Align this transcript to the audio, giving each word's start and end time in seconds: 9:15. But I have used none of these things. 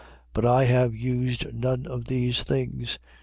9:15. 0.01 0.07
But 0.33 0.45
I 0.47 0.63
have 0.63 0.95
used 0.95 1.53
none 1.53 1.85
of 1.85 2.05
these 2.05 2.41
things. 2.41 2.97